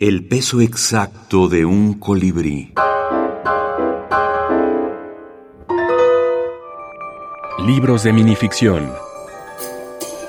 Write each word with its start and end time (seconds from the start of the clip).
El 0.00 0.28
peso 0.28 0.60
exacto 0.60 1.48
de 1.48 1.64
un 1.64 1.94
colibrí. 1.94 2.72
Libros 7.66 8.04
de 8.04 8.12
minificción. 8.12 8.92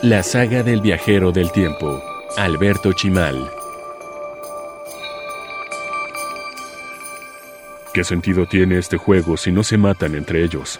La 0.01 0.23
saga 0.23 0.63
del 0.63 0.81
viajero 0.81 1.31
del 1.31 1.51
tiempo. 1.51 2.01
Alberto 2.35 2.93
Chimal. 2.93 3.47
¿Qué 7.93 8.03
sentido 8.03 8.47
tiene 8.47 8.79
este 8.79 8.97
juego 8.97 9.37
si 9.37 9.51
no 9.51 9.61
se 9.61 9.77
matan 9.77 10.15
entre 10.15 10.43
ellos? 10.43 10.79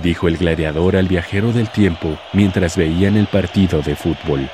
Dijo 0.00 0.28
el 0.28 0.36
gladiador 0.36 0.94
al 0.94 1.08
viajero 1.08 1.52
del 1.52 1.68
tiempo 1.72 2.16
mientras 2.34 2.76
veían 2.76 3.16
el 3.16 3.26
partido 3.26 3.82
de 3.82 3.96
fútbol. 3.96 4.48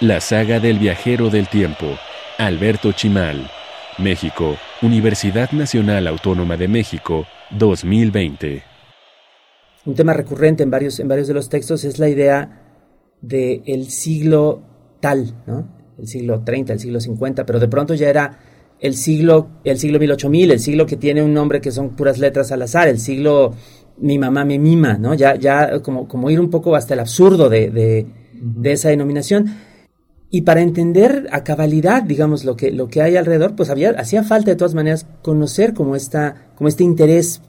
La 0.00 0.20
saga 0.20 0.58
del 0.58 0.80
viajero 0.80 1.30
del 1.30 1.48
tiempo. 1.48 1.86
Alberto 2.38 2.90
Chimal. 2.90 3.48
México, 3.98 4.56
Universidad 4.82 5.52
Nacional 5.52 6.08
Autónoma 6.08 6.56
de 6.56 6.66
México, 6.66 7.26
2020. 7.52 8.60
Un 9.86 9.94
tema 9.94 10.12
recurrente 10.12 10.64
en 10.64 10.70
varios, 10.72 10.98
en 10.98 11.06
varios 11.06 11.28
de 11.28 11.34
los 11.34 11.48
textos 11.48 11.84
es 11.84 12.00
la 12.00 12.08
idea 12.08 12.60
del 13.20 13.62
el 13.66 13.86
siglo 13.86 14.62
tal, 14.98 15.32
¿no? 15.46 15.68
El 15.96 16.08
siglo 16.08 16.42
30, 16.42 16.72
el 16.72 16.80
siglo 16.80 16.98
50, 16.98 17.46
pero 17.46 17.60
de 17.60 17.68
pronto 17.68 17.94
ya 17.94 18.08
era 18.08 18.40
el 18.80 18.96
siglo, 18.96 19.60
el 19.62 19.78
siglo 19.78 20.00
18000, 20.00 20.50
el 20.50 20.58
siglo 20.58 20.86
que 20.86 20.96
tiene 20.96 21.22
un 21.22 21.32
nombre 21.32 21.60
que 21.60 21.70
son 21.70 21.90
puras 21.90 22.18
letras 22.18 22.50
al 22.50 22.62
azar, 22.62 22.88
el 22.88 22.98
siglo 22.98 23.54
mi 23.98 24.18
mamá 24.18 24.44
me 24.44 24.58
mima, 24.58 24.98
¿no? 24.98 25.14
Ya, 25.14 25.36
ya 25.36 25.80
como, 25.82 26.08
como 26.08 26.30
ir 26.30 26.40
un 26.40 26.50
poco 26.50 26.74
hasta 26.74 26.94
el 26.94 27.00
absurdo 27.00 27.48
de, 27.48 27.70
de, 27.70 28.06
de 28.32 28.72
esa 28.72 28.88
denominación. 28.88 29.73
Y 30.34 30.40
para 30.40 30.62
entender 30.62 31.28
a 31.30 31.44
cabalidad, 31.44 32.02
digamos, 32.02 32.44
lo 32.44 32.56
que, 32.56 32.72
lo 32.72 32.88
que 32.88 33.00
hay 33.00 33.16
alrededor, 33.16 33.54
pues 33.54 33.70
había, 33.70 33.90
hacía 33.90 34.24
falta 34.24 34.50
de 34.50 34.56
todas 34.56 34.74
maneras 34.74 35.06
conocer 35.22 35.74
como, 35.74 35.94
esta, 35.94 36.48
como 36.56 36.66
este 36.66 36.82
interés, 36.82 37.40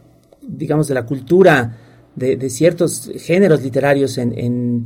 digamos, 0.44 0.88
de 0.88 0.94
la 0.94 1.08
cultura, 1.08 1.78
de, 2.16 2.38
de 2.38 2.48
ciertos 2.52 3.10
géneros 3.16 3.64
literarios 3.64 4.20
en, 4.20 4.38
en, 4.38 4.84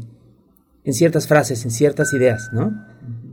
en, 0.85 0.93
ciertas 0.93 1.27
frases, 1.27 1.65
en 1.65 1.71
ciertas 1.71 2.13
ideas, 2.13 2.51
¿no? 2.53 2.71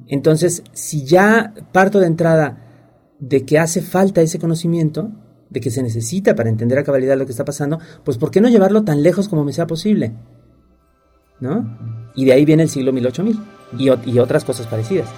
Entonces, 0.08 0.64
si 0.72 1.04
ya 1.04 1.54
parto 1.70 2.00
de 2.00 2.08
entrada 2.08 2.58
de 3.20 3.44
que 3.44 3.60
hace 3.60 3.82
falta 3.82 4.20
ese 4.20 4.40
conocimiento, 4.40 5.12
de 5.48 5.60
que 5.60 5.70
se 5.70 5.80
necesita 5.80 6.34
para 6.34 6.48
entender 6.48 6.76
a 6.76 6.82
cabalidad 6.82 7.16
lo 7.16 7.24
que 7.24 7.30
está 7.30 7.44
pasando, 7.44 7.78
pues 8.02 8.18
¿por 8.18 8.32
qué 8.32 8.40
no 8.40 8.48
llevarlo 8.48 8.82
tan 8.82 9.04
lejos 9.04 9.28
como 9.28 9.44
me 9.44 9.52
sea 9.52 9.68
posible? 9.68 10.14
¿No? 11.38 12.10
Y 12.16 12.24
de 12.24 12.32
ahí 12.32 12.44
viene 12.44 12.64
el 12.64 12.68
siglo 12.68 12.92
1800 12.92 13.55
y, 13.76 14.18
otras 14.18 14.44
cosas 14.44 14.66
parecidas. 14.66 15.08